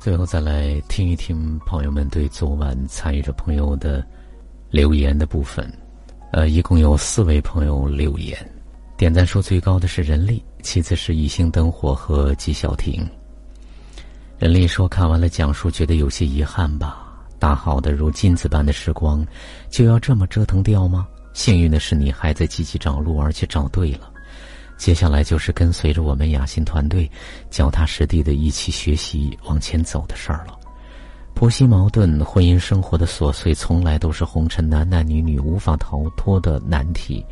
[0.00, 4.06] 最后再来听一听朋友们对昨晚参与者朋友的
[4.70, 5.70] 留言的部分。
[6.32, 8.38] 呃，一共有四位朋友留言，
[8.96, 13.08] 点赞数最高的是人力，其次是一星灯火和纪晓婷。
[14.38, 17.02] 人力说：“看完了讲述，觉得有些遗憾吧。
[17.38, 19.26] 大好的如金子般的时光，
[19.70, 21.06] 就要这么折腾掉吗？
[21.32, 24.10] 幸运的是，你还在积极找路，而且找对了。”
[24.76, 27.10] 接下来就是跟随着我们雅欣团队，
[27.50, 30.56] 脚踏实地的一起学习往前走的事儿了。
[31.34, 37.22] 婆媳矛盾、婚姻生活的琐碎，从来都是红尘男男女女无法逃脱的难题。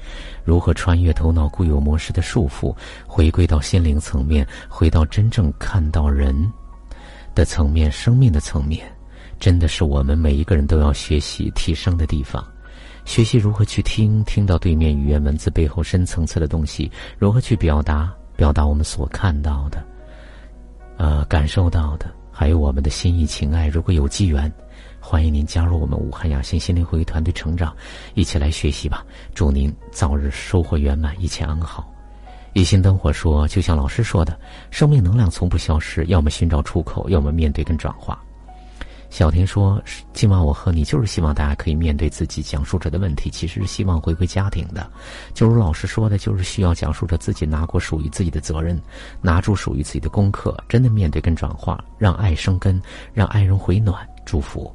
[0.45, 6.53] 如何穿越头脑固有模式的束缚，回归到心灵层面，回到真正看到人
[7.35, 8.87] 的层面、生命的层面，
[9.41, 12.45] 真的是我们每一个人都要学习提升的地方。
[13.05, 19.85] 学习如何去听，听到对面语言文字背后深层次的东西；如何去表达，表达我们所看到的，
[20.97, 23.69] 呃，感受到的，还有我们的心意情爱。
[23.69, 24.51] 如果有机缘，
[24.99, 27.77] 欢迎您加入我们武汉雅欣心灵会团队成长，
[28.15, 29.05] 一起来学习吧。
[29.35, 31.87] 祝您早日收获圆满，一切安好。
[32.55, 34.39] 一心灯火说，就像老师说的，
[34.71, 38.19] 生命能量从不消失，要么寻找出口，要么面对跟转化。
[39.15, 39.81] 小婷说
[40.13, 44.91] ：“今晚我和你就是希望大家可以面对自己讲述者的问题，其实是希望回归家庭的。
[45.33, 48.77] 就如老师说的，就是需要讲述者自己拿过属于自己的责任，
[49.21, 54.69] 拿住属于自己的功课，真的面对跟转化，让爱生根，让爱人回暖，祝福。”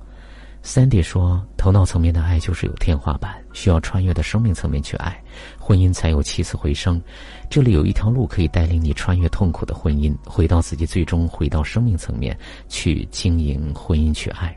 [0.64, 5.20] Sandy 说：“头脑层面的爱就是有天花板，需要穿越到生命层面去爱，
[5.58, 7.02] 婚姻才有起死回生。
[7.50, 12.38] 这里有一条路可以带领你穿越痛苦的婚姻，回到自己，最终回到生命层面
[12.68, 14.56] 去经营婚姻，去爱。”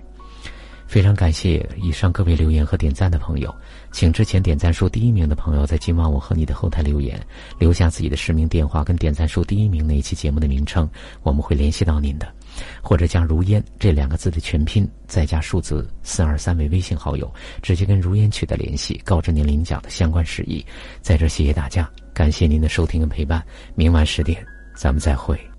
[0.86, 3.54] 非常感谢以上各位留言和点赞的朋友，
[3.92, 7.18] 请之前点赞数第一名的朋友在今晚我和你的后台留言，
[7.58, 10.86] 留下自己的实名电话跟点赞数第一名那一期节目的名称，
[11.22, 12.30] 我们会联系到您的。
[12.82, 20.64] 或者将“如烟”这两个字的全拼，再加数字四二三为微信好友，直接跟如烟取得联系，告知您领奖的相关事宜。
[21.00, 23.44] 在这谢谢大家，感谢您的收听跟陪伴。
[23.74, 25.51] 明晚十点，咱们再会。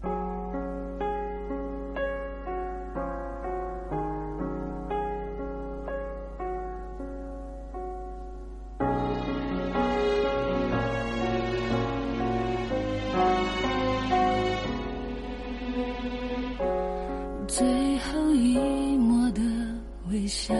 [20.13, 20.53] 微笑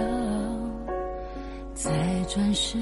[1.76, 1.92] 在
[2.28, 2.82] 转身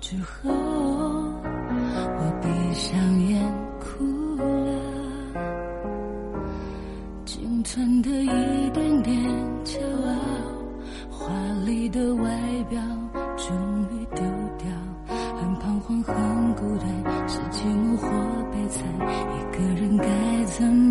[0.00, 3.42] 之后我闭上眼
[3.80, 4.78] 哭了。
[7.24, 9.18] 仅存的一点点
[9.64, 10.14] 骄傲
[11.10, 11.28] 华
[11.66, 12.30] 丽的外
[12.70, 12.80] 表
[13.36, 13.56] 终
[13.90, 14.22] 于丢
[14.58, 14.70] 掉
[15.08, 18.08] 很彷徨很孤单是寂寞或
[18.52, 20.81] 悲惨一个人该怎么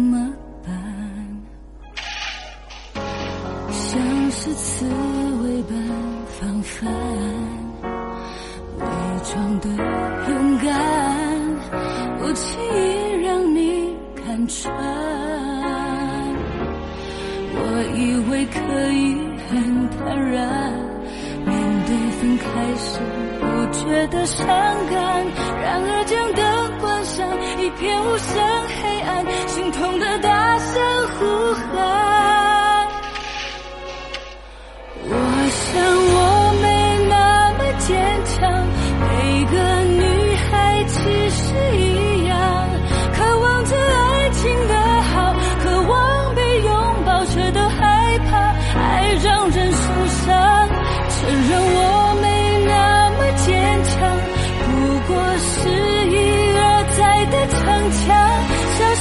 [4.44, 4.85] 是刺
[5.44, 5.78] 猬般
[6.40, 6.91] 防范，
[8.79, 8.84] 伪
[9.24, 9.69] 装的
[10.29, 10.68] 勇敢，
[12.18, 14.74] 不轻易让你看穿。
[17.53, 17.59] 我
[17.96, 18.00] 以
[18.31, 18.57] 为可
[18.90, 19.16] 以
[19.47, 20.41] 很坦然，
[21.46, 21.51] 面
[21.85, 22.44] 对分开
[22.78, 22.97] 时
[23.40, 25.24] 不觉得伤感，
[25.62, 26.41] 然而将灯
[26.80, 27.30] 关上，
[27.62, 28.34] 一片无声
[28.81, 30.41] 黑暗，心痛的打。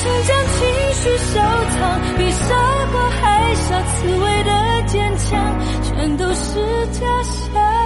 [0.02, 2.56] 请将情绪收藏比傻
[2.90, 7.79] 瓜还傻刺猬的坚强全都是假象。